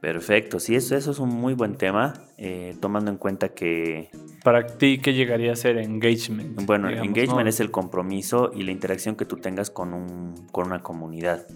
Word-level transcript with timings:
Perfecto, 0.00 0.60
sí, 0.60 0.76
eso, 0.76 0.94
eso 0.96 1.10
es 1.10 1.18
un 1.18 1.30
muy 1.30 1.54
buen 1.54 1.74
tema, 1.76 2.14
eh, 2.36 2.76
tomando 2.80 3.10
en 3.10 3.16
cuenta 3.16 3.48
que... 3.48 4.10
Para 4.44 4.64
ti, 4.64 4.98
¿qué 4.98 5.12
llegaría 5.12 5.52
a 5.52 5.56
ser 5.56 5.76
engagement? 5.78 6.64
Bueno, 6.66 6.88
digamos, 6.88 7.08
engagement 7.08 7.44
¿no? 7.44 7.48
es 7.48 7.58
el 7.58 7.72
compromiso 7.72 8.52
y 8.54 8.62
la 8.62 8.70
interacción 8.70 9.16
que 9.16 9.24
tú 9.24 9.36
tengas 9.38 9.70
con, 9.70 9.92
un, 9.94 10.46
con 10.52 10.68
una 10.68 10.80
comunidad. 10.80 11.46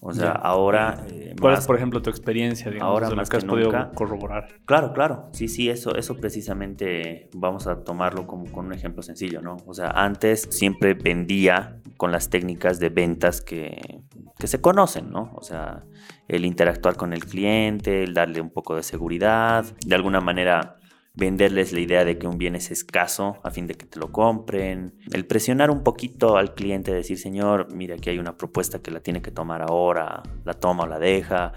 O 0.00 0.14
sea, 0.14 0.30
ahora... 0.32 1.04
eh, 1.10 1.34
¿Cuál 1.38 1.52
más- 1.52 1.60
es, 1.64 1.66
por 1.66 1.76
ejemplo, 1.76 2.00
tu 2.00 2.08
experiencia, 2.08 2.70
digamos, 2.70 2.90
ahora 2.90 3.08
de 3.08 3.10
lo 3.10 3.16
más 3.20 3.28
que 3.28 3.36
has 3.36 3.44
que 3.44 3.50
podido 3.50 3.70
nunca- 3.70 3.90
corroborar? 3.94 4.48
Claro, 4.64 4.94
claro. 4.94 5.28
Sí, 5.34 5.46
sí, 5.46 5.68
eso, 5.68 5.94
eso 5.94 6.16
precisamente 6.16 7.28
vamos 7.34 7.66
a 7.66 7.84
tomarlo 7.84 8.26
como 8.26 8.50
con 8.50 8.64
un 8.66 8.72
ejemplo 8.72 9.02
sencillo, 9.02 9.42
¿no? 9.42 9.58
O 9.66 9.74
sea, 9.74 9.90
antes 9.90 10.48
siempre 10.50 10.94
vendía 10.94 11.76
con 11.98 12.10
las 12.12 12.30
técnicas 12.30 12.80
de 12.80 12.88
ventas 12.88 13.42
que, 13.42 14.00
que 14.40 14.48
se 14.48 14.60
conocen, 14.60 15.10
¿no? 15.10 15.30
O 15.36 15.42
sea, 15.42 15.84
el 16.26 16.44
interactuar 16.44 16.96
con 16.96 17.12
el 17.12 17.24
cliente, 17.24 18.02
el 18.02 18.14
darle 18.14 18.40
un 18.40 18.50
poco 18.50 18.74
de 18.74 18.82
seguridad, 18.82 19.64
de 19.86 19.94
alguna 19.94 20.20
manera 20.20 20.78
venderles 21.14 21.72
la 21.72 21.80
idea 21.80 22.04
de 22.04 22.18
que 22.18 22.26
un 22.26 22.38
bien 22.38 22.56
es 22.56 22.70
escaso 22.70 23.36
a 23.42 23.50
fin 23.50 23.66
de 23.66 23.74
que 23.74 23.86
te 23.86 23.98
lo 24.00 24.10
compren, 24.10 24.94
el 25.12 25.26
presionar 25.26 25.70
un 25.70 25.82
poquito 25.82 26.36
al 26.36 26.54
cliente, 26.54 26.92
decir, 26.92 27.18
señor, 27.18 27.72
mira, 27.72 27.96
aquí 27.96 28.10
hay 28.10 28.18
una 28.18 28.36
propuesta 28.36 28.80
que 28.80 28.90
la 28.90 29.00
tiene 29.00 29.20
que 29.22 29.30
tomar 29.30 29.62
ahora, 29.62 30.22
la 30.44 30.54
toma 30.54 30.84
o 30.84 30.86
la 30.86 30.98
deja, 30.98 31.52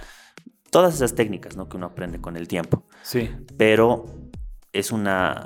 todas 0.70 0.96
esas 0.96 1.16
técnicas, 1.16 1.56
¿no? 1.56 1.70
Que 1.70 1.78
uno 1.78 1.88
aprende 1.88 2.20
con 2.20 2.36
el 2.36 2.48
tiempo 2.48 2.86
Sí, 3.04 3.30
pero 3.58 4.06
es 4.74 4.92
una 4.92 5.46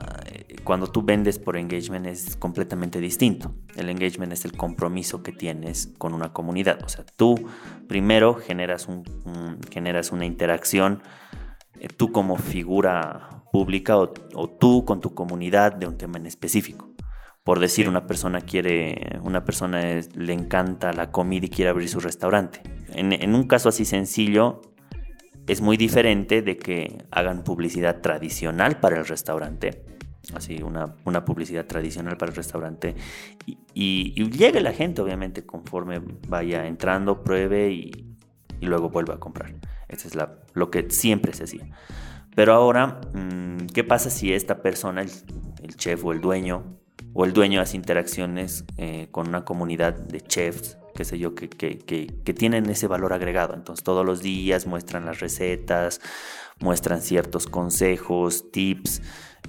cuando 0.64 0.88
tú 0.88 1.02
vendes 1.04 1.38
por 1.38 1.58
engagement 1.58 2.08
es 2.08 2.36
completamente 2.38 3.00
distinto. 3.00 3.54
El 3.76 3.90
engagement 3.90 4.34
es 4.34 4.46
el 4.46 4.54
compromiso 4.54 5.22
que 5.24 5.32
tienes 5.32 5.94
con 5.98 6.14
una 6.14 6.34
comunidad. 6.34 6.80
O 6.84 6.90
sea, 6.90 7.06
tú 7.16 7.48
primero 7.88 8.34
generas 8.36 8.88
un, 8.88 9.04
un- 9.26 9.60
generas 9.72 10.12
una 10.12 10.26
interacción 10.26 11.02
eh, 11.80 11.88
tú 11.90 12.12
como 12.12 12.38
figura 12.38 13.44
pública 13.52 13.98
o, 13.98 14.14
o 14.34 14.50
tú 14.50 14.84
con 14.86 15.00
tu 15.02 15.14
comunidad 15.14 15.74
de 15.74 15.88
un 15.88 15.98
tema 15.98 16.18
en 16.18 16.26
específico. 16.26 16.90
Por 17.44 17.60
decir, 17.60 17.88
una 17.88 18.08
persona 18.08 18.42
quiere, 18.42 19.20
una 19.24 19.46
persona 19.46 19.92
es- 19.92 20.16
le 20.16 20.34
encanta 20.34 20.92
la 20.94 21.12
comida 21.12 21.46
y 21.46 21.50
quiere 21.50 21.70
abrir 21.70 21.88
su 21.88 22.00
restaurante. 22.00 22.62
En, 22.94 23.14
en 23.14 23.36
un 23.36 23.48
caso 23.48 23.70
así 23.70 23.86
sencillo, 23.86 24.62
es 25.48 25.62
muy 25.62 25.78
diferente 25.78 26.42
de 26.42 26.58
que 26.58 27.06
hagan 27.10 27.44
publicidad 27.44 28.02
tradicional 28.02 28.80
para 28.80 28.98
el 28.98 29.06
restaurante. 29.06 29.84
Así, 30.34 30.62
una, 30.62 30.96
una 31.06 31.24
publicidad 31.24 31.66
tradicional 31.66 32.18
para 32.18 32.32
el 32.32 32.36
restaurante. 32.36 32.96
Y, 33.46 33.58
y- 33.74 34.30
llegue 34.30 34.60
la 34.60 34.74
gente, 34.74 35.02
obviamente, 35.02 35.46
conforme 35.46 36.02
vaya 36.28 36.68
entrando, 36.68 37.24
pruebe 37.24 37.72
y, 37.72 37.92
luego 38.60 38.90
vuelva 38.90 39.16
a 39.16 39.20
comprar. 39.20 39.54
Eso 39.88 40.10
es 40.10 40.18
lo 40.54 40.70
que 40.70 40.90
siempre 40.90 41.32
se 41.32 41.46
hacía. 41.46 41.70
Pero 42.36 42.54
ahora, 42.54 43.00
mm, 43.14 43.68
¿qué 43.74 43.86
pasa 43.86 44.10
si 44.10 44.34
esta 44.34 44.62
persona, 44.62 45.02
el, 45.02 45.10
el 45.64 45.76
chef 45.78 46.04
o 46.04 46.12
el 46.12 46.20
dueño, 46.20 46.78
o 47.14 47.26
el 47.26 47.34
dueño 47.34 47.62
hace 47.62 47.78
interacciones 47.78 48.66
eh, 48.78 49.08
con 49.12 49.28
una 49.28 49.46
comunidad 49.46 49.94
de 49.94 50.22
chefs, 50.22 50.78
qué 50.98 51.06
sé 51.06 51.20
yo, 51.20 51.36
que, 51.36 51.48
que- 51.48 51.78
que- 51.78 52.08
que 52.26 52.34
tienen 52.34 52.70
ese 52.70 52.88
valor 52.88 53.14
agregado? 53.14 53.54
Entonces 53.54 53.84
todos 53.84 54.04
los 54.06 54.22
días 54.22 54.66
muestran 54.66 55.06
las 55.06 55.20
recetas, 55.20 56.02
muestran 56.60 57.02
ciertos 57.02 57.46
consejos, 57.48 58.52
tips, 58.52 59.02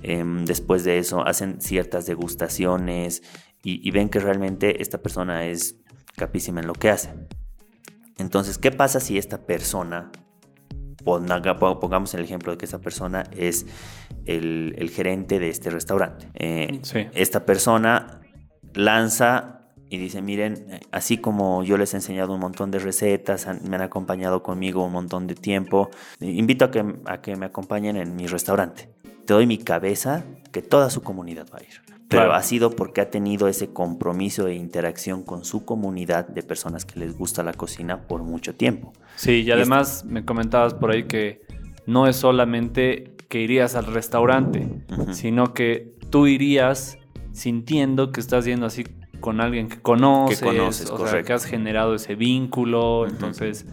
em, 0.02 0.44
después 0.44 0.84
de 0.84 0.98
eso 0.98 1.26
hacen 1.26 1.60
ciertas 1.62 2.04
degustaciones 2.06 3.22
y, 3.64 3.80
y 3.86 3.90
ven 3.90 4.10
que 4.10 4.20
realmente 4.20 4.82
esta 4.82 4.98
persona 4.98 5.46
es 5.46 5.76
capísima 6.16 6.60
en 6.60 6.66
lo 6.66 6.74
que 6.74 6.90
hace. 6.90 7.08
Entonces, 8.18 8.58
¿qué 8.58 8.70
pasa 8.70 9.00
si 9.00 9.16
esta 9.16 9.38
persona 9.46 10.10
ponga- 11.04 11.58
po- 11.58 11.80
pongamos 11.80 12.12
el 12.14 12.22
ejemplo 12.24 12.52
de 12.52 12.58
que 12.58 12.66
esa 12.66 12.80
persona 12.80 13.24
es 13.36 13.64
el, 14.26 14.74
el 14.76 14.90
gerente 14.90 15.38
de 15.38 15.48
este 15.48 15.70
restaurante. 15.70 16.28
Eh, 16.34 16.80
Sí. 16.82 17.06
Esta 17.14 17.46
persona 17.46 18.20
lanza 18.74 19.57
y 19.90 19.98
dice, 19.98 20.20
miren, 20.22 20.66
eh, 20.70 20.80
así 20.92 21.18
como 21.18 21.62
yo 21.64 21.76
les 21.78 21.94
he 21.94 21.96
enseñado 21.98 22.34
un 22.34 22.40
montón 22.40 22.70
de 22.70 22.78
recetas, 22.78 23.46
han- 23.46 23.60
me 23.68 23.76
han 23.76 23.82
acompañado 23.82 24.42
conmigo 24.42 24.84
un 24.84 24.92
montón 24.92 25.26
de 25.26 25.34
tiempo, 25.34 25.90
eh, 26.20 26.30
invito 26.30 26.64
a 26.66 26.70
que, 26.70 26.84
a 27.06 27.20
que 27.20 27.36
me 27.36 27.46
acompañen 27.46 27.96
en 27.96 28.14
mi 28.16 28.26
restaurante. 28.26 28.88
Te 29.24 29.34
doy 29.34 29.46
mi 29.46 29.58
cabeza 29.58 30.24
que 30.52 30.62
toda 30.62 30.90
su 30.90 31.02
comunidad 31.02 31.46
va 31.52 31.58
a 31.58 31.62
ir. 31.62 31.80
Pero 32.08 32.22
Claro. 32.22 32.34
ha 32.34 32.42
sido 32.42 32.70
porque 32.70 33.02
ha 33.02 33.10
tenido 33.10 33.48
ese 33.48 33.68
compromiso 33.74 34.46
e 34.48 34.54
interacción 34.54 35.22
con 35.22 35.44
su 35.44 35.66
comunidad 35.66 36.26
de 36.26 36.42
personas 36.42 36.86
que 36.86 36.98
les 37.00 37.16
gusta 37.18 37.42
la 37.42 37.52
cocina 37.52 38.06
por 38.08 38.22
mucho 38.22 38.54
tiempo. 38.54 38.94
Sí, 39.16 39.42
y 39.42 39.50
además 39.50 40.06
me 40.06 40.24
comentabas 40.24 40.72
por 40.72 40.90
ahí 40.90 41.04
que 41.04 41.42
no 41.86 42.06
es 42.06 42.16
solamente 42.16 43.12
que 43.28 43.42
irías 43.42 43.74
al 43.74 43.84
restaurante, 43.86 44.66
sino 45.12 45.52
que 45.52 45.92
tú 46.08 46.26
irías 46.26 46.96
sintiendo 47.32 48.10
que 48.10 48.20
estás 48.20 48.46
yendo 48.46 48.64
así 48.66 48.84
con 49.20 49.40
alguien 49.40 49.68
que 49.68 49.80
conoces, 49.80 50.40
conoces, 50.40 50.90
o 50.90 51.06
sea, 51.06 51.22
que 51.22 51.32
has 51.32 51.44
generado 51.44 51.94
ese 51.94 52.14
vínculo, 52.14 53.06
entonces 53.06 53.66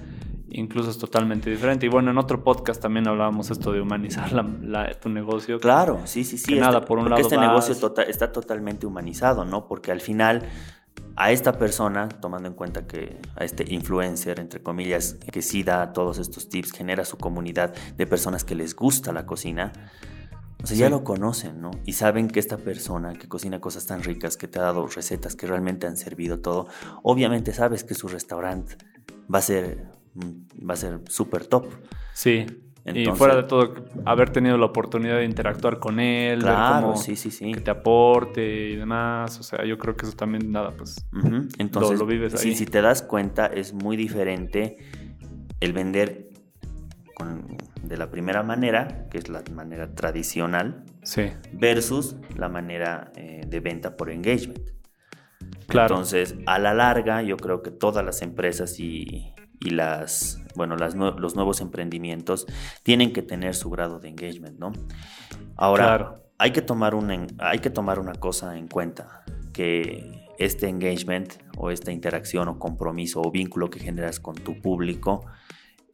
incluso 0.50 0.90
es 0.90 0.98
totalmente 0.98 1.50
diferente. 1.50 1.86
Y 1.86 1.90
bueno, 1.90 2.12
en 2.12 2.18
otro 2.18 2.44
podcast 2.44 2.82
también 2.82 3.08
hablábamos 3.08 3.52
esto 3.52 3.72
de 3.74 3.82
humanizar 3.82 4.32
la- 4.32 4.48
la- 4.62 4.94
tu 5.00 5.10
negocio. 5.10 5.60
Claro, 5.60 6.02
sí, 6.06 6.24
sí, 6.24 6.38
sí. 6.38 6.54
Que 6.54 6.60
nada, 6.60 6.86
por 6.86 6.98
un 7.00 7.10
lado 7.10 7.22
este 7.22 7.36
vas- 7.36 7.48
negocio 7.48 7.76
tota- 7.76 8.04
está 8.04 8.32
totalmente 8.32 8.86
humanizado, 8.88 9.44
¿no? 9.44 9.68
Porque 9.68 9.92
al 9.92 10.00
final 10.02 10.44
a 11.18 11.32
esta 11.32 11.58
persona, 11.58 12.08
tomando 12.10 12.48
en 12.48 12.54
cuenta 12.56 12.88
que 12.88 13.18
a 13.36 13.44
este 13.44 13.66
influencer, 13.74 14.40
entre 14.40 14.62
comillas, 14.62 15.16
que 15.32 15.42
sí 15.42 15.64
da 15.64 15.92
todos 15.94 16.20
estos 16.20 16.48
tips, 16.50 16.72
genera 16.72 17.04
su 17.06 17.18
comunidad 17.18 17.74
de 17.98 18.06
personas 18.08 18.44
que 18.44 18.56
les 18.56 18.76
gusta 18.76 19.12
la 19.14 19.26
cocina, 19.26 19.72
o 20.74 20.76
sea, 20.76 20.78
ya 20.78 20.90
lo 20.90 21.04
conocen, 21.04 21.62
¿no? 21.62 21.72
Y 21.86 21.94
saben 21.94 22.28
que 22.28 22.40
esta 22.40 22.58
persona 22.58 23.14
que 23.14 23.28
cocina 23.28 23.60
cosas 23.62 23.86
tan 23.86 24.04
ricas, 24.04 24.36
que 24.38 24.48
te 24.48 24.60
ha 24.60 24.64
dado 24.64 24.88
recetas 24.88 25.36
que 25.36 25.48
realmente 25.48 25.88
han 25.88 25.96
servido 25.98 26.40
todo, 26.40 26.68
obviamente 27.04 27.54
sabes 27.54 27.84
que 27.84 27.94
su 27.94 28.08
restaurante 28.08 28.76
va 29.34 29.40
a 29.40 29.42
ser 29.42 29.88
mm, 30.16 30.68
va 30.70 30.74
a 30.74 30.78
ser 30.78 31.00
súper 31.08 31.46
top. 31.48 31.68
Sí. 32.14 32.46
y 32.86 33.06
fuera 33.16 33.36
de 33.36 33.44
todo, 33.44 33.74
haber 34.06 34.30
tenido 34.30 34.58
la 34.58 34.66
oportunidad 34.68 35.18
de 35.18 35.26
interactuar 35.26 35.80
con 35.80 36.00
él, 36.00 36.36
ver 36.44 36.54
Claro, 36.54 36.88
cómo 36.88 36.98
sí, 36.98 37.16
sí, 37.16 37.32
sí. 37.32 37.52
que 37.52 37.60
te 37.62 37.72
aporte 37.72 38.70
y 38.70 38.76
demás. 38.76 39.40
O 39.40 39.44
sea, 39.44 39.66
yo 39.66 39.78
creo 39.80 39.96
que 39.96 40.06
eso 40.06 40.16
también, 40.16 40.52
nada, 40.52 40.72
pues 40.78 41.04
Entonces, 41.58 41.98
lo 42.00 42.06
vives 42.06 42.34
si, 42.40 42.50
ahí. 42.50 42.56
si 42.56 42.66
te 42.68 42.82
das 42.82 43.02
cuenta, 43.02 43.48
es 43.48 43.74
muy 43.74 43.98
diferente 43.98 44.78
el 45.60 45.74
vender 45.74 46.30
con- 47.16 47.58
de 47.88 47.98
la 47.98 48.10
primera 48.10 48.44
manera, 48.44 49.08
que 49.10 49.18
es 49.18 49.30
la 49.30 49.44
manera 49.52 49.94
tradicional, 49.96 50.84
sí, 51.04 51.32
versus 51.54 52.16
la 52.38 52.50
manera 52.50 53.12
eh, 53.16 53.42
de 53.48 53.60
venta 53.60 53.96
por 53.98 54.10
engagement. 54.10 54.60
claro. 55.68 55.96
Entonces, 55.96 56.36
a 56.46 56.60
la 56.60 56.74
larga, 56.74 57.22
yo 57.22 57.38
creo 57.38 57.62
que 57.62 57.72
todas 57.72 58.04
las 58.04 58.22
empresas 58.22 58.80
y, 58.80 59.34
y 59.60 59.70
las, 59.72 60.42
bueno, 60.56 60.76
las 60.76 60.96
los 60.96 61.36
nuevos 61.36 61.62
emprendimientos 61.62 62.46
tienen 62.84 63.14
que 63.14 63.22
tener 63.22 63.56
su 63.56 63.70
grado 63.70 64.00
de 64.00 64.10
engagement, 64.10 64.60
¿no? 64.60 64.72
Ahora, 65.56 65.86
Claro. 65.86 66.24
hay, 66.38 66.52
que 66.52 66.62
tomar 66.62 66.96
una, 66.96 67.28
hay 67.40 67.60
que 67.60 67.70
tomar 67.70 68.00
una 68.00 68.14
cosa 68.14 68.58
en 68.58 68.68
cuenta, 68.68 69.24
que 69.54 70.26
este 70.38 70.68
engagement 70.68 71.34
o 71.58 71.72
esta 71.72 71.92
interacción 71.92 72.48
o 72.50 72.60
compromiso 72.60 73.22
o 73.22 73.32
vínculo 73.32 73.70
que 73.70 73.80
generas 73.80 74.20
con 74.20 74.36
tu 74.36 74.60
público 74.62 75.26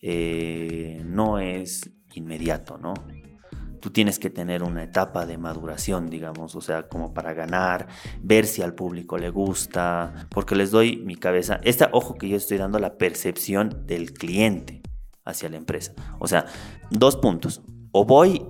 eh, 0.02 1.02
no 1.06 1.40
es 1.40 1.92
inmediato, 2.14 2.78
¿no? 2.78 2.94
Tú 3.80 3.90
tienes 3.90 4.20
que 4.20 4.30
tener 4.30 4.62
una 4.62 4.84
etapa 4.84 5.26
de 5.26 5.38
maduración, 5.38 6.10
digamos, 6.10 6.56
o 6.56 6.62
sea, 6.62 6.88
como 6.88 7.14
para 7.14 7.34
ganar, 7.34 7.88
ver 8.22 8.46
si 8.46 8.62
al 8.62 8.76
público 8.76 9.18
le 9.18 9.32
gusta, 9.32 10.28
porque 10.30 10.56
les 10.56 10.70
doy 10.70 10.98
mi 10.98 11.16
cabeza. 11.16 11.60
Esta, 11.64 11.90
ojo 11.92 12.16
que 12.16 12.30
yo 12.30 12.38
estoy 12.38 12.58
dando 12.58 12.78
la 12.78 12.98
percepción 12.98 13.88
del 13.88 14.14
cliente 14.14 14.82
hacia 15.26 15.50
la 15.50 15.58
empresa. 15.58 15.94
O 16.20 16.28
sea, 16.28 16.46
dos 16.92 17.16
puntos. 17.16 17.62
O 17.92 18.06
voy 18.06 18.46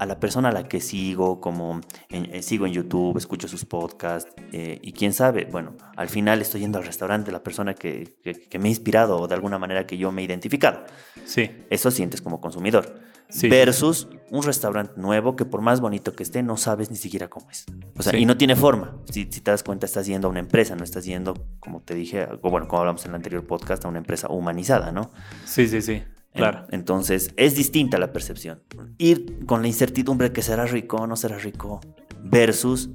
a 0.00 0.06
la 0.06 0.18
persona 0.18 0.48
a 0.48 0.52
la 0.52 0.66
que 0.66 0.80
sigo, 0.80 1.40
como 1.40 1.80
en- 2.08 2.34
eh, 2.34 2.42
sigo 2.42 2.66
en 2.66 2.72
YouTube, 2.72 3.18
escucho 3.18 3.46
sus 3.48 3.64
podcasts, 3.66 4.32
eh, 4.52 4.78
y 4.82 4.92
quién 4.92 5.12
sabe, 5.12 5.44
bueno, 5.44 5.76
al 5.96 6.08
final 6.08 6.40
estoy 6.40 6.62
yendo 6.62 6.78
al 6.78 6.84
restaurante, 6.86 7.30
la 7.30 7.42
persona 7.42 7.74
que, 7.74 8.16
que- 8.22 8.32
que 8.48 8.58
me 8.58 8.68
ha 8.68 8.70
inspirado 8.70 9.18
o 9.20 9.28
de 9.28 9.34
alguna 9.34 9.58
manera 9.58 9.86
que 9.86 9.98
yo 9.98 10.10
me 10.10 10.22
he 10.22 10.24
identificado. 10.24 10.84
Sí, 11.24 11.50
Eso 11.70 11.90
sientes 11.90 12.22
como 12.22 12.40
consumidor. 12.40 12.98
Sí. 13.28 13.48
Versus 13.48 14.08
un 14.32 14.42
restaurante 14.42 14.94
nuevo 14.96 15.36
que 15.36 15.44
por 15.44 15.60
más 15.60 15.80
bonito 15.80 16.14
que 16.14 16.24
esté, 16.24 16.42
no 16.42 16.56
sabes 16.56 16.90
ni 16.90 16.96
siquiera 16.96 17.28
cómo 17.28 17.48
es. 17.48 17.64
O 17.96 18.02
sea, 18.02 18.10
Sí. 18.10 18.18
y 18.18 18.26
no 18.26 18.36
tiene 18.36 18.56
forma. 18.56 18.96
Si, 19.08 19.28
si 19.30 19.40
te 19.40 19.52
das 19.52 19.62
cuenta, 19.62 19.86
estás 19.86 20.06
yendo 20.06 20.26
a 20.26 20.30
una 20.32 20.40
empresa, 20.40 20.74
no 20.74 20.82
estás 20.82 21.04
yendo, 21.04 21.34
como 21.60 21.80
te 21.80 21.94
dije, 21.94 22.26
o 22.42 22.50
bueno, 22.50 22.66
como 22.66 22.80
hablamos 22.80 23.04
en 23.04 23.10
el 23.12 23.14
anterior 23.16 23.46
podcast, 23.46 23.84
a 23.84 23.88
una 23.88 23.98
empresa 23.98 24.26
humanizada, 24.28 24.90
¿no? 24.90 25.12
sí, 25.44 25.68
sí, 25.68 25.80
sí, 25.80 26.02
claro. 26.32 26.64
En- 26.68 26.80
Entonces, 26.80 27.32
es 27.36 27.54
distinta 27.56 27.98
la 27.98 28.12
percepción. 28.12 28.62
Ir 28.98 29.44
con 29.46 29.62
la 29.62 29.68
incertidumbre 29.68 30.28
de 30.28 30.32
que 30.32 30.42
será 30.42 30.66
rico 30.66 30.96
o 30.98 31.06
no 31.06 31.16
será 31.16 31.38
rico, 31.38 31.80
versus 32.22 32.90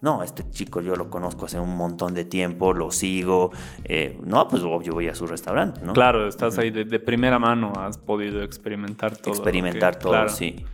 No, 0.00 0.22
este 0.22 0.48
chico 0.50 0.80
yo 0.80 0.94
lo 0.94 1.10
conozco 1.10 1.46
hace 1.46 1.58
un 1.58 1.76
montón 1.76 2.14
de 2.14 2.24
tiempo, 2.24 2.72
lo 2.72 2.92
sigo. 2.92 3.50
eh, 3.82 4.16
no, 4.24 4.46
pues 4.46 4.62
obvio 4.62 4.92
voy 4.92 5.08
a 5.08 5.14
su 5.16 5.26
restaurante, 5.26 5.80
¿no? 5.82 5.92
Claro, 5.92 6.28
estás 6.28 6.56
ahí 6.58 6.70
de, 6.70 6.84
de 6.84 7.00
primera 7.00 7.40
mano, 7.40 7.72
has 7.76 7.98
podido 7.98 8.44
experimentar 8.44 9.16
todo. 9.16 9.34
Experimentar 9.34 9.94
que- 9.94 10.02
todo, 10.02 10.12
claro. 10.12 10.28
sí. 10.28 10.64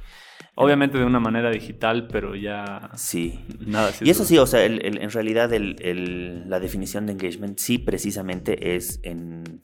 Obviamente 0.56 0.98
de 0.98 1.06
una 1.06 1.20
manera 1.20 1.50
digital, 1.50 2.06
pero 2.12 2.36
ya 2.36 2.90
Sí. 2.96 3.40
nada. 3.66 3.92
sí 3.92 4.04
Y 4.04 4.10
es 4.10 4.18
eso 4.18 4.26
sí, 4.26 4.36
o 4.36 4.44
sea, 4.46 4.62
el- 4.62 4.84
el- 4.84 4.98
en 5.00 5.10
realidad 5.10 5.50
el- 5.54 6.44
la 6.50 6.60
definición 6.60 7.06
de 7.06 7.12
engagement 7.12 7.58
sí 7.58 7.78
precisamente 7.78 8.76
es, 8.76 9.00
en, 9.04 9.62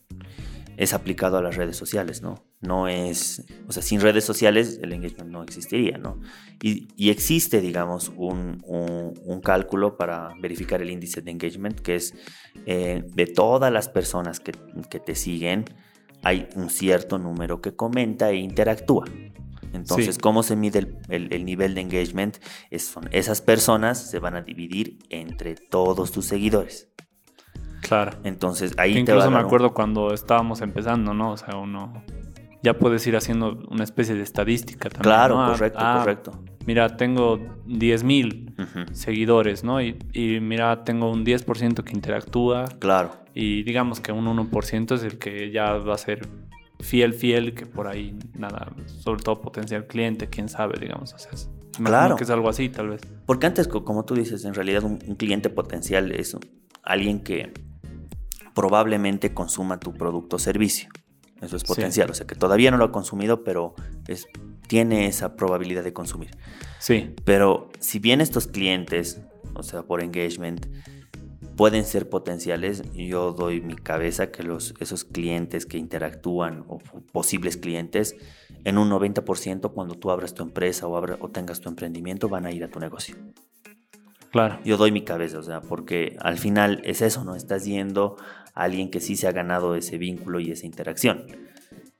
es 0.80 0.94
aplicado 0.94 1.36
a 1.38 1.42
las 1.42 1.56
redes 1.56 1.76
sociales, 1.76 2.22
¿no? 2.22 2.42
No 2.60 2.88
es, 2.88 3.44
o 3.68 3.72
sea, 3.72 3.82
sin 3.82 4.00
redes 4.00 4.24
sociales 4.24 4.80
el 4.82 4.92
engagement 4.92 5.30
no 5.30 5.42
existiría, 5.42 5.98
¿no? 5.98 6.18
Y, 6.62 6.88
y 6.96 7.10
existe, 7.10 7.60
digamos, 7.60 8.10
un, 8.16 8.62
un- 8.66 9.12
un 9.24 9.40
cálculo 9.40 9.96
para 9.96 10.34
verificar 10.40 10.80
el 10.82 10.90
índice 10.90 11.20
de 11.22 11.30
engagement, 11.30 11.78
que 11.80 11.94
es 11.96 12.14
eh, 12.66 13.02
de 13.14 13.26
todas 13.26 13.70
las 13.72 13.88
personas 13.88 14.40
que, 14.40 14.52
que 14.90 15.00
te 15.00 15.14
siguen, 15.14 15.64
hay 16.22 16.48
un 16.56 16.70
cierto 16.70 17.18
número 17.18 17.60
que 17.60 17.74
comenta 17.76 18.30
e 18.30 18.36
interactúa. 18.36 19.04
Entonces, 19.72 20.16
Sí. 20.16 20.20
¿cómo 20.20 20.42
se 20.42 20.56
mide 20.56 20.80
el, 20.80 20.96
el- 21.08 21.32
el 21.32 21.44
nivel 21.44 21.74
de 21.74 21.82
engagement? 21.82 22.38
Es- 22.70 22.86
son 22.86 23.08
esas 23.12 23.40
personas 23.40 24.10
se 24.10 24.18
van 24.18 24.34
a 24.34 24.42
dividir 24.42 24.98
entre 25.10 25.54
todos 25.54 26.10
tus 26.10 26.24
seguidores. 26.26 26.88
Claro. 27.80 28.18
Entonces, 28.24 28.74
ahí 28.78 28.94
Que 28.94 29.04
te 29.04 29.12
va 29.12 29.18
a 29.18 29.26
incluso 29.26 29.30
me 29.30 29.40
un- 29.40 29.44
acuerdo 29.46 29.74
cuando 29.74 30.12
estábamos 30.12 30.60
empezando, 30.60 31.14
¿no? 31.14 31.32
O 31.32 31.36
sea, 31.36 31.56
uno 31.56 31.92
ya 32.62 32.78
puedes 32.78 33.06
ir 33.06 33.16
haciendo 33.16 33.58
una 33.70 33.84
especie 33.84 34.14
de 34.14 34.22
estadística 34.22 34.88
también. 34.90 35.02
Claro, 35.14 35.36
¿no? 35.36 35.44
Ah, 35.46 35.52
correcto, 35.52 35.78
ah, 35.80 35.96
correcto. 36.00 36.44
Mira, 36.66 36.96
tengo 36.96 37.38
10.000 37.66 38.04
mil 38.04 38.54
seguidores, 38.92 39.64
¿no? 39.64 39.80
Y, 39.80 39.96
y 40.12 40.40
mira, 40.40 40.84
tengo 40.84 41.10
un 41.10 41.24
10% 41.24 41.82
que 41.84 41.92
interactúa 41.94 42.66
Claro, 42.78 43.12
y 43.34 43.62
digamos 43.62 44.00
que 44.00 44.12
un 44.12 44.26
1% 44.26 44.94
es 44.94 45.02
el 45.02 45.18
que 45.18 45.50
ya 45.50 45.72
va 45.78 45.94
a 45.94 45.98
ser 45.98 46.28
fiel, 46.80 47.14
fiel, 47.14 47.54
que 47.54 47.64
por 47.66 47.88
ahí 47.88 48.16
nada, 48.38 48.72
sobre 48.86 49.22
todo 49.22 49.40
potencial 49.40 49.86
cliente, 49.86 50.28
quién 50.28 50.48
sabe, 50.48 50.78
digamos. 50.78 51.14
O 51.14 51.18
sea, 51.18 51.32
es- 51.32 51.48
Claro. 51.82 52.16
que 52.16 52.24
es 52.24 52.30
algo 52.30 52.48
así, 52.50 52.68
tal 52.68 52.90
vez. 52.90 53.00
porque 53.24 53.46
antes, 53.46 53.66
co- 53.68 53.84
como 53.84 54.04
tú 54.04 54.14
dices, 54.14 54.44
en 54.44 54.52
realidad 54.52 54.82
un, 54.84 54.98
un 55.06 55.14
cliente 55.14 55.48
potencial 55.48 56.12
es 56.12 56.36
alguien 56.82 57.20
que 57.20 57.52
probablemente 58.60 59.32
consuma 59.32 59.80
tu 59.80 59.94
producto 59.94 60.36
o 60.36 60.38
servicio. 60.38 60.88
Eso 61.40 61.56
es 61.56 61.62
Sí. 61.62 61.68
potencial, 61.68 62.10
o 62.10 62.14
sea, 62.14 62.26
que 62.26 62.34
todavía 62.34 62.70
no 62.70 62.76
lo 62.76 62.84
ha 62.84 62.92
consumido, 62.92 63.42
pero 63.42 63.74
es, 64.06 64.26
tiene 64.68 65.06
esa 65.06 65.34
probabilidad 65.36 65.82
de 65.82 65.92
consumir. 65.94 66.30
Sí, 66.78 67.14
Pero 67.24 67.70
si 67.78 67.98
bien 67.98 68.20
estos 68.20 68.46
clientes, 68.46 69.20
o 69.54 69.62
sea, 69.62 69.82
por 69.82 70.02
engagement, 70.02 70.66
pueden 71.56 71.84
ser 71.84 72.08
potenciales, 72.10 72.82
yo 72.94 73.32
doy 73.32 73.60
mi 73.62 73.76
cabeza 73.76 74.30
que 74.30 74.42
los, 74.42 74.74
esos 74.80 75.04
clientes 75.04 75.64
que 75.66 75.78
interactúan 75.78 76.64
o 76.68 76.78
posibles 77.12 77.56
clientes, 77.56 78.14
en 78.64 78.76
un 78.76 78.90
90% 78.90 79.72
cuando 79.72 79.94
tú 79.94 80.10
abras 80.10 80.34
tu 80.34 80.42
empresa 80.42 80.86
o, 80.86 80.96
abra- 80.96 81.16
o 81.20 81.28
tengas 81.30 81.60
tu 81.60 81.68
emprendimiento 81.70 82.28
van 82.28 82.44
a 82.46 82.52
ir 82.52 82.62
a 82.64 82.68
tu 82.68 82.78
negocio. 82.80 83.16
claro. 84.30 84.58
Yo 84.64 84.76
doy 84.76 84.92
mi 84.92 85.02
cabeza, 85.04 85.38
o 85.38 85.42
sea, 85.42 85.60
porque 85.60 86.16
al 86.20 86.38
final 86.38 86.80
es 86.84 87.00
eso, 87.02 87.24
¿no? 87.24 87.34
Estás 87.34 87.64
yendo 87.64 88.16
alguien 88.54 88.90
que 88.90 89.00
sí 89.00 89.16
se 89.16 89.26
ha 89.28 89.32
ganado 89.32 89.74
ese 89.74 89.98
vínculo 89.98 90.40
y 90.40 90.50
esa 90.50 90.66
interacción. 90.66 91.24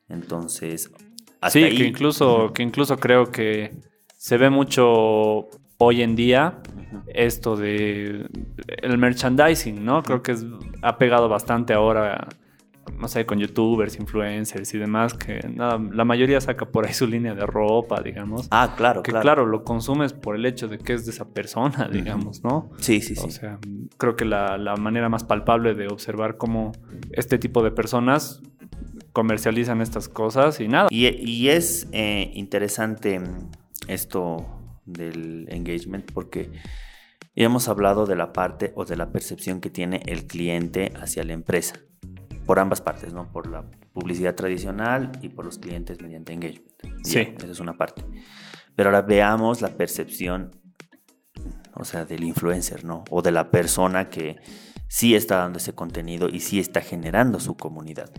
Entonces, 0.08 0.91
hasta 1.41 1.50
Sí, 1.58 1.64
ahí- 1.64 1.76
que 1.76 1.85
incluso, 1.87 2.52
que 2.52 2.62
incluso 2.62 2.97
creo 2.99 3.31
que 3.31 3.70
se 4.17 4.37
ve 4.37 4.50
mucho 4.50 5.49
hoy 5.79 6.02
en 6.02 6.14
día 6.17 6.58
esto 7.14 7.56
de 7.56 8.26
el 8.82 8.99
merchandising, 8.99 9.85
¿no? 9.85 10.02
Creo 10.02 10.23
que 10.23 10.32
es- 10.32 10.44
ha 10.82 10.99
pegado 10.99 11.29
bastante 11.29 11.73
ahora, 11.73 12.29
no 13.00 13.08
sé, 13.08 13.26
con 13.26 13.38
youtubers, 13.38 13.99
influencers 13.99 14.75
y 14.75 14.79
demás, 14.79 15.14
que 15.14 15.41
nada, 15.49 15.79
la 15.93 16.05
mayoría 16.05 16.41
saca 16.41 16.67
por 16.67 16.87
ahí 16.87 16.93
su 16.93 17.06
línea 17.06 17.35
de 17.35 17.47
ropa, 17.47 18.00
digamos. 18.02 18.47
Ah, 18.50 18.75
claro, 18.76 19.02
que 19.02 19.11
claro. 19.11 19.23
claro. 19.23 19.47
lo 19.47 19.64
consumes 19.64 20.12
por 20.12 20.37
el 20.37 20.47
hecho 20.47 20.69
de 20.69 20.79
que 20.79 20.93
es 20.93 21.06
de 21.06 21.12
esa 21.12 21.29
persona, 21.29 21.88
digamos, 21.93 22.44
¿no? 22.44 22.70
Sí, 22.79 23.00
sí, 23.00 23.17
sí. 23.17 23.26
O 23.26 23.31
sea, 23.31 23.58
creo 23.97 24.17
que 24.17 24.25
la, 24.25 24.58
la 24.58 24.76
manera 24.76 25.08
más 25.08 25.25
palpable 25.25 25.75
de 25.75 25.88
observar 25.88 26.37
cómo 26.37 26.73
este 27.12 27.38
tipo 27.38 27.62
de 27.62 27.70
personas 27.70 28.43
comercializan 29.12 29.81
estas 29.81 30.08
cosas 30.08 30.61
y 30.61 30.69
nada. 30.69 30.88
Y, 30.91 31.06
y 31.08 31.49
es 31.49 31.88
eh, 31.93 32.31
interesante 32.35 33.20
esto 33.88 34.47
del 34.85 35.47
engagement 35.50 36.11
porque 36.12 36.50
hemos 37.35 37.69
hablado 37.69 38.06
de 38.06 38.17
la 38.17 38.32
parte 38.32 38.73
o 38.75 38.85
de 38.85 38.97
la 38.97 39.12
percepción 39.12 39.61
que 39.61 39.70
tiene 39.70 40.02
el 40.06 40.26
cliente 40.26 40.93
hacia 40.97 41.25
la 41.25 41.32
empresa, 41.32 41.81
por 42.50 42.58
ambas 42.58 42.81
partes, 42.81 43.12
¿no? 43.12 43.31
Por 43.31 43.47
la 43.49 43.62
publicidad 43.93 44.35
tradicional 44.35 45.12
y 45.23 45.29
por 45.29 45.44
los 45.44 45.58
clientes 45.58 46.02
mediante 46.02 46.32
engagement. 46.32 46.73
Sí. 47.05 47.20
Esa 47.20 47.47
es 47.47 47.61
una 47.61 47.75
parte. 47.75 48.05
Pero 48.75 48.88
ahora 48.88 49.02
veamos 49.02 49.61
la 49.62 49.69
percepción, 49.69 50.50
o 51.75 51.85
sea, 51.85 52.05
del 52.06 52.25
influencer, 52.25 52.85
¿no? 52.85 53.05
O 53.08 53.23
de 53.23 53.31
la 53.31 53.52
persona 53.52 54.08
que 54.11 54.35
sí 54.88 55.14
está 55.14 55.37
dando 55.37 55.58
ese 55.58 55.76
contenido 55.76 56.29
y 56.29 56.41
sí 56.41 56.58
está 56.58 56.81
generando 56.81 57.38
su 57.38 57.56
comunidad. 57.56 58.11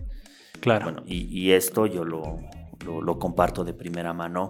Claro. 0.60 0.84
Bueno, 0.86 1.02
y, 1.04 1.24
y 1.38 1.52
esto 1.52 1.84
yo 1.84 2.02
lo, 2.02 2.38
lo- 2.86 3.02
lo 3.02 3.18
comparto 3.18 3.64
de 3.64 3.74
primera 3.74 4.14
mano, 4.14 4.48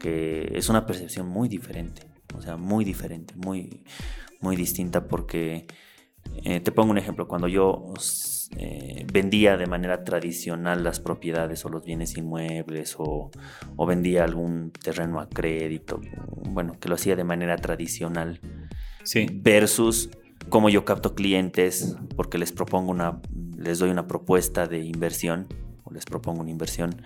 que 0.00 0.52
es 0.54 0.70
una 0.70 0.86
percepción 0.86 1.28
muy 1.28 1.50
diferente, 1.50 2.00
o 2.34 2.40
sea, 2.40 2.56
muy 2.56 2.82
diferente, 2.82 3.34
muy, 3.36 3.84
muy 4.40 4.56
distinta 4.56 5.06
porque, 5.06 5.66
eh, 6.44 6.60
te 6.60 6.72
pongo 6.72 6.92
un 6.92 6.98
ejemplo, 6.98 7.28
cuando 7.28 7.46
yo 7.46 7.92
eh, 8.56 9.06
vendía 9.12 9.56
de 9.56 9.66
manera 9.66 10.04
tradicional 10.04 10.82
las 10.82 11.00
propiedades 11.00 11.64
o 11.64 11.68
los 11.68 11.84
bienes 11.84 12.16
inmuebles 12.16 12.96
o, 12.98 13.30
o 13.76 13.86
vendía 13.86 14.24
algún 14.24 14.70
terreno 14.70 15.20
a 15.20 15.28
crédito, 15.28 16.00
bueno, 16.50 16.78
que 16.80 16.88
lo 16.88 16.94
hacía 16.94 17.14
de 17.14 17.24
manera 17.24 17.56
tradicional, 17.56 18.40
sí. 19.04 19.26
versus 19.32 20.10
cómo 20.48 20.68
yo 20.68 20.84
capto 20.84 21.14
clientes 21.14 21.96
porque 22.16 22.38
les 22.38 22.52
propongo 22.52 22.90
una 22.90 23.20
les 23.56 23.78
doy 23.80 23.90
una 23.90 24.06
propuesta 24.06 24.66
de 24.66 24.80
inversión 24.80 25.46
o 25.84 25.92
les 25.92 26.04
propongo 26.04 26.40
una 26.40 26.50
inversión 26.50 27.02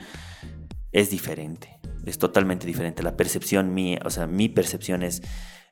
es 0.93 1.11
diferente 1.11 1.79
es 2.05 2.19
totalmente 2.19 2.67
diferente 2.67 3.03
la 3.03 3.17
percepción 3.17 3.75
mía 3.75 4.01
o 4.05 4.11
sea 4.11 4.27
mi 4.27 4.49
percepción 4.49 5.03
es 5.03 5.23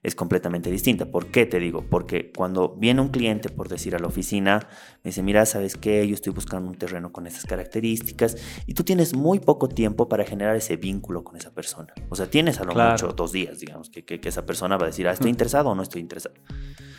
es 0.02 0.14
completamente 0.14 0.70
distinta. 0.70 1.05
¿Por 1.11 1.26
qué 1.26 1.44
te 1.44 1.58
digo? 1.58 1.85
Porque 1.88 2.32
cuando 2.32 2.75
viene 2.76 3.02
un 3.02 3.08
cliente, 3.11 3.50
por 3.50 3.69
decir, 3.69 3.94
a 3.94 3.99
la 3.99 4.06
oficina, 4.06 4.67
me 5.05 5.11
dice, 5.11 5.23
mira, 5.23 5.44
¿sabes 5.44 5.76
qué? 5.76 6.06
Yo 6.08 6.14
estoy 6.14 6.32
buscando 6.32 6.70
un 6.70 6.76
terreno 6.79 7.12
con 7.12 7.26
estas 7.26 7.44
características 7.44 8.37
y 8.67 8.73
tú 8.75 8.82
tienes 8.82 9.14
muy 9.14 9.41
poco 9.41 9.69
tiempo 9.69 10.08
para 10.08 10.25
generar 10.25 10.56
ese 10.56 10.76
vínculo 10.76 11.23
con 11.23 11.37
esa 11.37 11.52
persona. 11.52 11.93
O 12.08 12.17
sea, 12.17 12.26
tienes 12.31 12.61
a 12.61 12.64
lo 12.64 12.73
Claro. 12.73 12.92
mucho 12.92 13.09
dos 13.14 13.33
días, 13.33 13.61
digamos, 13.61 13.90
que, 13.90 14.04
que- 14.04 14.21
que 14.21 14.28
esa 14.30 14.47
persona 14.47 14.78
va 14.78 14.85
a 14.85 14.88
decir, 14.88 15.07
ah, 15.07 15.12
estoy 15.12 15.30
interesado 15.30 15.69
o 15.69 15.75
no 15.75 15.83
estoy 15.83 16.00
interesado. 16.00 16.35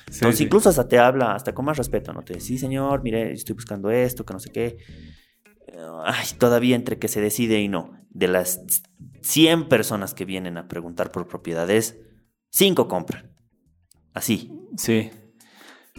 Sí, 0.09 0.17
Entonces, 0.17 0.37
sí. 0.39 0.43
incluso 0.43 0.69
hasta 0.69 0.87
te 0.87 0.99
habla, 0.99 1.33
hasta 1.33 1.53
con 1.55 1.65
más 1.65 1.77
respeto, 1.77 2.13
¿no? 2.13 2.21
Te 2.21 2.33
dice, 2.35 2.45
sí, 2.45 2.57
señor, 2.59 3.01
mire, 3.01 3.31
estoy 3.31 3.55
buscando 3.55 3.89
esto, 3.89 4.25
que 4.25 4.33
no 4.33 4.39
sé 4.39 4.51
qué. 4.51 4.77
Ay, 6.03 6.25
todavía 6.37 6.75
entre 6.75 6.99
que 6.99 7.07
se 7.07 7.21
decide 7.21 7.59
y 7.61 7.67
no. 7.67 7.97
De 8.09 8.27
las 8.27 8.61
100 9.21 9.69
personas 9.69 10.13
que 10.13 10.25
vienen 10.25 10.57
a 10.57 10.67
preguntar 10.67 11.11
por 11.11 11.27
propiedades, 11.27 11.97
5 12.51 12.87
compran. 12.87 13.31
Así. 14.13 14.51
Sí, 14.77 15.09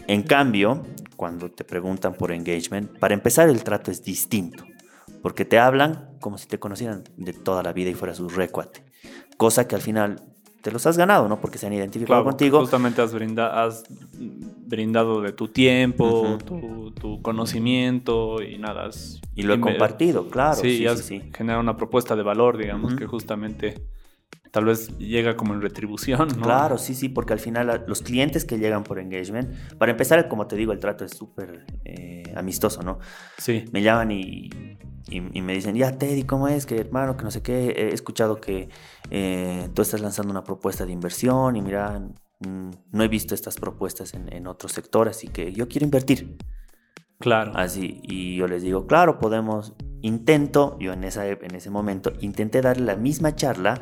En 0.07 0.23
cambio, 0.23 0.83
cuando 1.15 1.49
te 1.49 1.63
preguntan 1.63 2.13
por 2.13 2.31
engagement, 2.31 2.97
para 2.99 3.13
empezar 3.13 3.47
el 3.49 3.63
trato 3.63 3.91
es 3.91 4.03
distinto. 4.03 4.65
Porque 5.21 5.45
te 5.45 5.57
hablan 5.59 6.09
como 6.19 6.37
si 6.37 6.47
te 6.47 6.59
conocieran 6.59 7.03
de 7.17 7.33
toda 7.33 7.63
la 7.63 7.71
vida 7.73 7.89
y 7.89 7.93
fuera 7.93 8.13
su 8.13 8.27
recuate. 8.29 8.83
Cosa 9.37 9.67
que 9.67 9.75
al 9.75 9.81
final 9.81 10.21
te 10.61 10.71
los 10.71 10.85
has 10.85 10.97
ganado, 10.97 11.27
¿no? 11.29 11.39
Porque 11.39 11.57
se 11.57 11.67
han 11.67 11.73
identificado 11.73 12.07
claro, 12.21 12.25
contigo. 12.25 12.59
Justamente 12.59 13.01
has, 13.01 13.13
brinda- 13.13 13.63
has 13.63 13.83
brindado 14.65 15.21
de 15.21 15.31
tu 15.31 15.47
tiempo, 15.47 16.37
tu, 16.45 16.91
tu 16.91 17.21
conocimiento 17.21 18.41
y 18.41 18.57
nada. 18.57 18.85
has- 18.87 19.21
Y 19.35 19.43
lo 19.43 19.53
he 19.53 19.59
compartido, 19.61 20.29
claro. 20.29 20.55
sí, 20.55 20.61
Sí, 20.61 20.73
y 20.73 20.77
sí, 20.79 20.85
has 20.87 20.99
sí. 20.99 21.21
generado 21.33 21.61
una 21.61 21.77
propuesta 21.77 22.15
de 22.15 22.23
valor, 22.23 22.57
digamos, 22.57 22.95
que 22.95 23.05
justamente 23.07 23.81
tal 24.53 24.65
vez 24.65 24.97
llega 24.99 25.35
como 25.35 25.53
en 25.53 25.61
retribución, 25.61 26.27
¿no? 26.39 26.45
Claro, 26.45 26.77
sí, 26.77 26.93
sí, 26.93 27.09
porque 27.09 27.33
al 27.33 27.39
final 27.39 27.83
los 27.87 28.01
clientes 28.01 28.45
que 28.45 28.57
llegan 28.59 28.83
por 28.83 28.99
engagement, 28.99 29.53
para 29.77 29.91
empezar, 29.91 30.27
como 30.27 30.45
te 30.47 30.55
digo, 30.55 30.73
el 30.73 30.79
trato 30.79 31.05
es 31.05 31.11
súper 31.11 31.65
eh, 31.85 32.33
amistoso, 32.35 32.83
¿no? 32.83 32.99
Sí, 33.37 33.65
Me 33.71 33.81
llaman 33.81 34.11
y, 34.11 34.49
y- 35.09 35.37
y 35.37 35.41
me 35.41 35.53
dicen, 35.53 35.75
ya 35.75 35.97
Teddy, 35.97 36.23
¿cómo 36.23 36.47
es? 36.47 36.65
Que 36.65 36.77
hermano, 36.79 37.17
que 37.17 37.23
no 37.23 37.31
sé 37.31 37.41
qué, 37.41 37.69
he 37.71 37.93
escuchado 37.93 38.41
que 38.41 38.69
eh, 39.09 39.69
tú 39.73 39.81
estás 39.81 40.01
lanzando 40.01 40.31
una 40.31 40.43
propuesta 40.43 40.85
de 40.85 40.91
inversión 40.93 41.55
y 41.55 41.61
mira, 41.61 41.99
mm, 42.39 42.69
no 42.91 43.03
he 43.03 43.07
visto 43.07 43.35
estas 43.35 43.55
propuestas 43.57 44.13
en, 44.13 44.31
en 44.33 44.47
otro 44.47 44.69
sector, 44.69 45.07
así 45.09 45.27
que 45.29 45.53
yo 45.53 45.67
quiero 45.67 45.85
invertir. 45.85 46.37
claro. 47.19 47.53
Así, 47.55 47.99
y 48.03 48.35
yo 48.37 48.47
les 48.47 48.63
digo, 48.63 48.87
claro, 48.87 49.19
podemos, 49.19 49.73
intento, 50.01 50.77
yo 50.79 50.93
en, 50.93 51.03
esa, 51.03 51.27
en 51.27 51.55
ese 51.55 51.69
momento 51.69 52.11
intenté 52.21 52.61
darle 52.61 52.85
la 52.85 52.95
misma 52.95 53.35
charla 53.35 53.81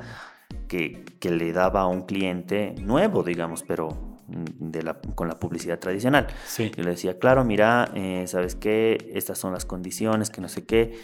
que, 0.71 1.03
que 1.19 1.31
le 1.31 1.51
daba 1.51 1.81
a 1.81 1.87
un 1.87 2.03
cliente 2.03 2.75
nuevo, 2.79 3.23
digamos, 3.23 3.61
pero 3.67 3.89
de 4.29 4.81
la, 4.83 4.93
con 5.15 5.27
la 5.27 5.37
publicidad 5.37 5.79
tradicional. 5.79 6.27
Sí. 6.45 6.71
Yo 6.73 6.83
le 6.83 6.91
decía, 6.91 7.19
claro, 7.19 7.43
mira, 7.43 7.91
eh, 7.93 8.23
¿sabes 8.25 8.55
qué? 8.55 9.11
Estas 9.13 9.37
son 9.37 9.51
las 9.51 9.65
condiciones, 9.65 10.29
que 10.29 10.39
no 10.39 10.47
sé 10.47 10.63
qué. 10.63 10.97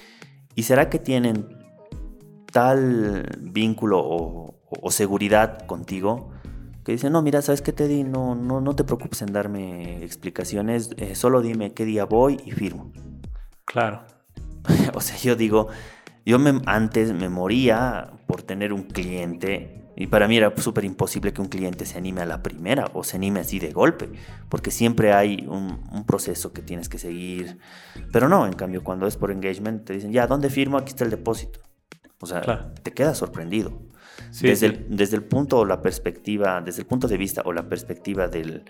¿Y 0.56 0.64
será 0.64 0.90
que 0.90 1.00
tienen 1.00 1.50
tal 2.54 3.28
vínculo 3.42 4.00
o, 4.00 4.56
o 4.70 4.92
seguridad 4.92 5.66
contigo? 5.66 6.32
Que 6.86 6.94
dicen, 6.94 7.12
no, 7.12 7.22
mira, 7.22 7.42
¿sabes 7.42 7.62
qué, 7.62 7.74
Teddy? 7.74 8.06
No, 8.06 8.36
no, 8.36 8.62
no 8.62 8.74
te 8.74 8.86
preocupes 8.86 9.22
en 9.22 9.34
darme 9.34 10.02
explicaciones, 10.02 10.92
eh, 10.96 11.14
solo 11.16 11.42
dime 11.42 11.74
qué 11.74 11.84
día 11.84 12.06
voy 12.06 12.40
y 12.46 12.52
firmo. 12.52 12.94
Claro. 13.66 14.06
o 14.94 15.02
sea, 15.02 15.18
yo 15.18 15.36
digo, 15.36 15.68
yo 16.28 16.40
me, 16.40 16.62
antes 16.66 17.14
me 17.14 17.30
moría 17.30 18.12
por 18.26 18.44
tener 18.44 18.74
un 18.74 18.84
cliente 18.84 19.86
y 19.96 20.08
para 20.08 20.28
mí 20.28 20.36
era 20.36 20.54
súper 20.58 20.84
imposible 20.84 21.32
que 21.32 21.42
un 21.42 21.48
cliente 21.48 21.86
se 21.86 21.98
anime 21.98 22.20
a 22.20 22.26
la 22.26 22.44
primera 22.44 22.92
o 22.94 23.06
se 23.06 23.16
anime 23.16 23.40
así 23.40 23.60
de 23.60 23.72
golpe, 23.72 24.10
porque 24.50 24.70
siempre 24.70 25.14
hay 25.14 25.46
un, 25.48 25.88
un, 25.90 26.06
proceso 26.06 26.52
que 26.52 26.62
tienes 26.62 26.90
que 26.90 27.00
seguir. 27.00 27.60
Pero 28.12 28.28
no, 28.28 28.46
en 28.46 28.54
cambio, 28.54 28.84
cuando 28.84 29.08
es 29.08 29.16
por 29.16 29.32
engagement, 29.32 29.86
te 29.86 29.94
dicen, 29.94 30.12
ya, 30.12 30.28
¿dónde 30.28 30.50
firmo? 30.50 30.78
Aquí 30.78 30.90
está 30.90 31.06
el 31.06 31.12
depósito. 31.12 31.62
O 32.20 32.28
sea, 32.28 32.42
claro. 32.42 32.74
te 32.84 32.92
quedas 32.92 33.18
sorprendido. 33.18 33.82
Sí, 34.32 34.48
desde, 34.48 34.70
sí. 34.70 34.76
El, 34.76 34.98
desde 34.98 35.16
el 35.16 35.24
punto 35.24 35.60
o 35.60 35.66
la 35.66 35.82
perspectiva, 35.82 36.60
desde 36.60 36.82
el 36.82 36.88
punto 36.88 37.08
de 37.08 37.18
vista 37.18 37.42
o 37.46 37.54
la 37.54 37.70
perspectiva 37.70 38.28
del, 38.28 38.66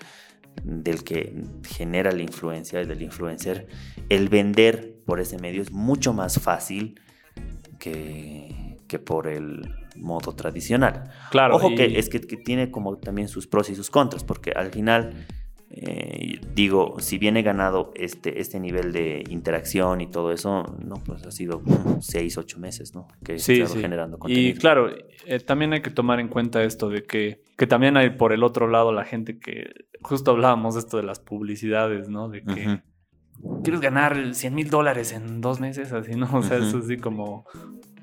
del 0.63 1.03
que 1.03 1.33
genera 1.63 2.11
la 2.11 2.21
influencia, 2.21 2.85
del 2.85 3.01
influencer, 3.01 3.67
el 4.09 4.29
vender 4.29 5.01
por 5.05 5.19
ese 5.19 5.39
medio 5.39 5.63
es 5.63 5.71
mucho 5.71 6.13
más 6.13 6.39
fácil 6.39 7.01
que, 7.77 8.77
que 8.87 8.99
por 8.99 9.27
el 9.27 9.75
modo 9.95 10.33
tradicional. 10.33 11.11
Claro. 11.31 11.55
Ojo 11.55 11.71
y... 11.71 11.75
que 11.75 11.99
es 11.99 12.09
que, 12.09 12.21
que, 12.21 12.37
tiene 12.37 12.71
como 12.71 12.97
también 12.97 13.27
sus 13.27 13.47
pros 13.47 13.69
y 13.69 13.75
sus 13.75 13.89
contras, 13.89 14.23
porque 14.23 14.51
al 14.51 14.71
final, 14.71 15.25
eh, 15.69 16.39
digo, 16.53 16.95
si 16.99 17.17
bien 17.17 17.37
he 17.37 17.41
ganado 17.41 17.91
este, 17.95 18.39
este 18.39 18.59
nivel 18.59 18.91
de 18.91 19.23
interacción 19.29 20.01
y 20.01 20.07
todo 20.07 20.31
eso, 20.31 20.63
no, 20.83 20.95
pues 20.95 21.25
ha 21.25 21.31
sido 21.31 21.61
seis, 22.01 22.37
ocho 22.37 22.59
meses, 22.59 22.93
¿no? 22.93 23.07
Que 23.23 23.35
he 23.35 23.39
sí, 23.39 23.53
estado 23.53 23.75
sí. 23.75 23.81
generando 23.81 24.19
contenido. 24.19 24.49
Y 24.49 24.53
claro, 24.53 24.89
eh, 25.25 25.39
también 25.39 25.73
hay 25.73 25.81
que 25.81 25.91
tomar 25.91 26.19
en 26.19 26.27
cuenta 26.27 26.63
esto 26.63 26.89
de 26.89 27.03
que, 27.03 27.43
que 27.57 27.67
también 27.67 27.97
hay 27.97 28.11
por 28.11 28.33
el 28.33 28.43
otro 28.43 28.67
lado 28.67 28.91
la 28.91 29.05
gente 29.05 29.39
que, 29.39 29.71
justo 30.01 30.31
hablábamos 30.31 30.75
de 30.75 30.81
esto 30.81 30.97
de 30.97 31.03
las 31.03 31.19
publicidades, 31.19 32.09
¿no? 32.09 32.29
De 32.29 32.43
que... 32.43 32.51
Uh 32.51 32.69
-huh 32.69 32.81
quieres 33.63 33.81
ganar 33.81 34.33
100 34.33 34.55
mil 34.55 34.69
dólares 34.69 35.11
en 35.13 35.41
dos 35.41 35.59
meses, 35.59 35.91
así, 35.93 36.11
¿no? 36.15 36.29
O 36.33 36.41
sea, 36.43 36.57
uh 36.57 36.61
-huh. 36.61 36.67
es 36.67 36.73
así 36.85 36.97
como 36.97 37.45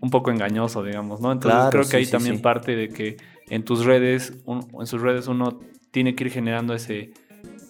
un 0.01 0.11
poco 0.11 0.31
engañoso, 0.31 0.83
digamos, 0.83 1.21
¿no? 1.21 1.33
Entonces 1.33 1.57
Claro, 1.59 1.71
creo 1.71 1.83
que 1.85 1.89
sí, 1.91 1.97
ahí 1.97 2.05
sí, 2.05 2.13
también 2.13 2.37
sí. 2.37 2.43
parte 2.43 2.77
de 2.77 2.89
que 2.91 3.17
en 3.49 3.65
tus 3.65 3.85
redes, 3.85 4.35
un- 4.45 4.67
en 4.81 4.87
sus 4.87 5.01
redes 5.01 5.29
uno 5.29 5.59
tiene 5.91 6.15
que 6.15 6.25
ir 6.25 6.31
generando 6.31 6.75
ese, 6.75 7.13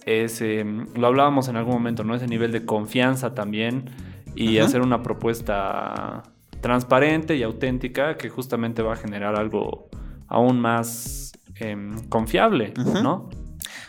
ese, 0.06 0.64
mm, 0.64 0.96
lo 0.96 1.06
hablábamos 1.06 1.48
en 1.48 1.56
algún 1.56 1.74
momento, 1.74 2.02
¿no? 2.04 2.14
Ese 2.14 2.26
nivel 2.26 2.50
de 2.52 2.64
confianza 2.66 3.34
también 3.34 3.84
y 4.34 4.58
hacer 4.58 4.80
una 4.80 5.02
propuesta 5.02 6.22
transparente 6.60 7.36
y 7.36 7.42
auténtica 7.42 8.16
que 8.16 8.28
justamente 8.30 8.82
va 8.82 8.94
a 8.94 8.96
generar 8.96 9.36
algo 9.38 9.88
aún 10.26 10.60
más 10.60 11.32
em, 11.56 12.08
confiable. 12.08 12.72
¿no? 13.02 13.28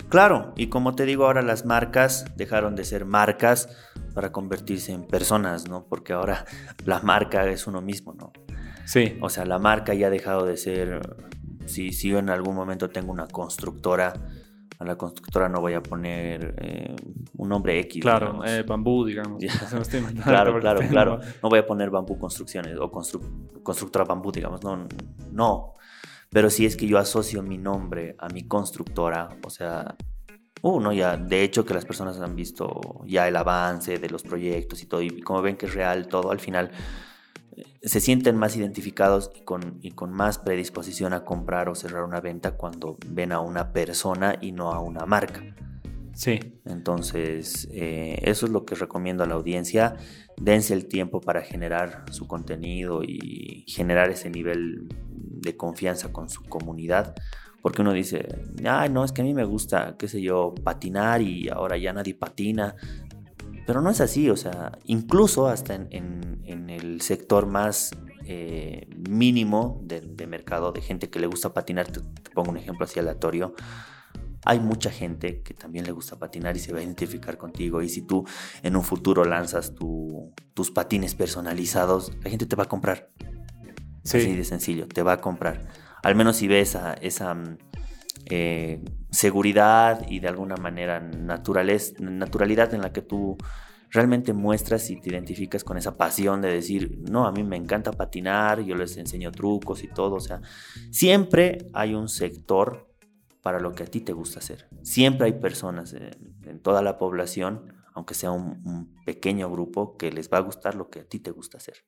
Claro, 0.10 0.54
y 0.56 0.68
como 0.68 0.96
te 0.96 1.06
digo, 1.06 1.26
ahora 1.26 1.42
las 1.42 1.66
marcas 1.66 2.26
dejaron 2.36 2.76
de 2.76 2.84
ser 2.86 3.06
marcas 3.06 3.70
para 4.14 4.32
convertirse 4.32 4.92
en 4.94 5.04
personas, 5.06 5.68
¿no? 5.68 5.86
Porque 5.90 6.14
ahora 6.14 6.46
la 6.86 7.00
marca 7.02 7.46
es 7.50 7.68
uno 7.68 7.82
mismo, 7.82 8.14
¿no? 8.14 8.32
Sí, 8.86 9.18
O 9.22 9.30
sea, 9.30 9.46
la 9.46 9.58
marca 9.60 9.94
ya 9.94 10.08
ha 10.08 10.10
dejado 10.12 10.46
de 10.46 10.58
ser. 10.58 11.00
Si, 11.66 11.92
si 11.92 12.10
yo 12.10 12.20
en 12.20 12.30
algún 12.30 12.54
momento 12.56 12.90
tengo 12.92 13.12
una 13.12 13.28
constructora, 13.28 14.14
a 14.78 14.84
la 14.86 14.96
constructora 14.96 15.50
no 15.50 15.60
voy 15.60 15.74
a 15.74 15.82
poner 15.82 16.54
eh, 16.60 16.96
un 17.38 17.50
nombre 17.50 17.80
X. 17.80 18.02
claro, 18.04 18.46
eh, 18.46 18.64
bambú, 18.64 19.04
digamos. 19.06 19.42
Ya. 19.44 19.52
Claro, 20.24 20.60
claro, 20.60 20.82
claro. 20.88 21.20
No 21.42 21.50
voy 21.50 21.58
a 21.60 21.66
poner 21.66 21.90
bambú 21.90 22.20
construcciones 22.20 22.78
o 22.78 22.92
constru- 22.92 23.64
constructora 23.64 24.06
bambú, 24.06 24.32
digamos. 24.32 24.64
No, 24.64 24.88
no. 25.32 25.74
Pero 26.36 26.50
si 26.50 26.65
es 26.65 26.75
que 26.75 26.86
yo 26.86 26.98
asocio 26.98 27.42
mi 27.42 27.58
nombre 27.58 28.18
a 28.20 28.27
mi 28.27 28.44
constructora, 28.44 29.30
o 29.46 29.50
sea, 29.50 29.96
uno 30.63 30.92
ya, 30.92 31.15
de 31.15 31.44
hecho 31.44 31.63
que 31.63 31.74
las 31.74 31.86
personas 31.86 32.20
han 32.20 32.36
visto 32.36 32.82
ya 33.06 33.25
el 33.30 33.38
avance 33.38 34.00
de 34.00 34.10
los 34.10 34.24
proyectos 34.24 34.84
y 34.84 34.86
todo, 34.86 35.01
y 35.01 35.22
como 35.22 35.42
ven 35.42 35.56
que 35.56 35.68
es 35.68 35.74
real 35.74 36.10
todo, 36.10 36.32
al 36.32 36.42
final 36.42 36.72
eh, 37.56 37.63
se 37.84 38.01
sienten 38.01 38.36
más 38.36 38.58
identificados 38.58 39.32
y 39.34 39.46
con, 39.46 39.80
y 39.82 39.92
con 39.92 40.12
más 40.12 40.38
predisposición 40.38 41.13
a 41.13 41.24
comprar 41.24 41.70
o 41.70 41.75
cerrar 41.75 42.04
una 42.04 42.20
venta 42.20 42.58
cuando 42.58 42.98
ven 43.08 43.32
a 43.32 43.39
una 43.39 43.72
persona 43.72 44.38
y 44.42 44.51
no 44.51 44.74
a 44.74 44.82
una 44.82 45.06
marca. 45.06 45.42
Sí, 46.16 46.40
Entonces, 46.64 47.68
eh, 47.72 48.20
eso 48.24 48.46
es 48.46 48.52
lo 48.54 48.66
que 48.66 48.76
recomiendo 48.76 49.24
a 49.26 49.28
la 49.28 49.36
audiencia. 49.36 49.98
Dense 50.38 50.74
el 50.74 50.88
tiempo 50.88 51.20
para 51.20 51.42
generar 51.42 52.06
su 52.12 52.26
contenido 52.26 53.04
y 53.04 53.66
generar 53.68 54.10
ese 54.10 54.30
nivel 54.30 54.88
de 55.10 55.58
confianza 55.58 56.14
con 56.14 56.30
su 56.30 56.44
comunidad. 56.44 57.16
Porque 57.62 57.82
uno 57.82 57.92
dice, 57.92 58.30
ay, 58.66 58.90
no, 58.90 59.04
es 59.04 59.12
que 59.12 59.22
a 59.22 59.26
mí 59.26 59.34
me 59.34 59.44
gusta, 59.44 59.98
qué 60.00 60.08
sé 60.08 60.22
yo, 60.22 60.56
patinar 60.64 61.22
y 61.22 61.50
ahora 61.50 61.78
ya 61.78 61.92
nadie 61.92 62.16
patina. 62.16 62.76
Pero 63.68 63.82
no 63.82 63.90
es 63.90 64.00
así, 64.00 64.30
o 64.30 64.38
sea, 64.38 64.72
incluso 64.86 65.48
hasta 65.48 65.76
en, 65.76 66.70
el 66.70 67.02
sector 67.02 67.46
más 67.46 67.92
eh, 68.26 68.88
mínimo 69.10 69.82
de, 69.84 70.00
de 70.00 70.28
mercado 70.28 70.72
de 70.72 70.82
gente 70.82 71.10
que 71.10 71.20
le 71.20 71.28
gusta 71.28 71.54
patinar, 71.54 71.88
te, 71.88 72.00
te 72.00 72.30
pongo 72.34 72.52
un 72.52 72.58
ejemplo 72.58 72.86
así 72.86 73.00
aleatorio, 73.00 73.54
hay 74.46 74.60
mucha 74.60 74.92
gente 74.92 75.42
que 75.42 75.54
también 75.54 75.86
le 75.86 75.92
gusta 75.92 76.18
patinar 76.20 76.56
y 76.56 76.60
se 76.60 76.72
va 76.72 76.80
a 76.80 76.84
identificar 76.84 77.38
contigo. 77.38 77.82
Y 77.82 77.90
si 77.90 78.04
tú 78.04 78.25
en 78.64 78.75
un 78.75 78.84
futuro 78.84 79.25
lanzas 79.25 79.74
tu- 79.74 80.34
tus 80.54 80.72
patines 80.72 81.16
personalizados, 81.16 82.12
la 82.24 82.30
gente 82.30 82.46
te 82.46 82.56
va 82.56 82.64
a 82.64 82.68
comprar. 82.68 83.10
sí. 84.04 84.18
Así 84.20 84.36
de 84.36 84.44
sencillo, 84.44 84.88
te 84.88 85.02
va 85.02 85.14
a 85.14 85.18
comprar. 85.22 85.68
Al 86.04 86.14
menos 86.16 86.36
si 86.38 86.48
ves 86.48 86.70
esa, 86.70 86.94
esa 86.94 87.34
mm, 87.34 87.58
eh, 88.30 88.84
seguridad 89.10 90.06
y 90.10 90.20
de 90.20 90.28
alguna 90.28 90.56
manera 90.58 91.00
naturalidad 91.00 92.74
en 92.74 92.82
la 92.82 92.94
que 92.94 93.02
tú 93.02 93.38
realmente 93.92 94.34
muestras 94.34 94.90
y 94.90 95.00
te 95.00 95.10
identificas 95.10 95.64
con 95.64 95.78
esa 95.78 95.96
pasión 95.98 96.42
de 96.42 96.50
decir, 96.52 97.00
no, 97.10 97.25
a 97.25 97.32
mí 97.32 97.44
me 97.44 97.56
encanta 97.56 97.92
patinar, 97.92 98.62
yo 98.62 98.75
les 98.75 98.98
enseño 98.98 99.32
trucos 99.32 99.84
y 99.84 99.88
todo. 99.88 100.16
O 100.16 100.20
sea, 100.20 100.42
siempre 100.92 101.70
hay 101.74 101.94
un 101.94 102.08
sector 102.10 102.88
para 103.46 103.60
lo 103.60 103.74
que 103.74 103.84
a 103.84 103.86
ti 103.86 104.02
te 104.02 104.12
gusta 104.12 104.40
hacer. 104.40 104.68
Siempre 104.82 105.28
hay 105.28 105.34
personas 105.34 105.94
en, 105.94 106.60
toda 106.64 106.82
la 106.82 106.98
población, 106.98 107.75
aunque 107.94 108.16
sea 108.16 108.32
un, 108.32 108.64
un 108.66 108.96
pequeño 109.06 109.52
grupo, 109.52 109.98
que 109.98 110.12
les 110.12 110.32
va 110.34 110.40
a 110.40 110.42
gustar 110.42 110.74
lo 110.74 110.90
que 110.90 111.02
a 111.02 111.06
ti 111.06 111.20
te 111.20 111.30
gusta 111.30 111.60
hacer. 111.60 111.86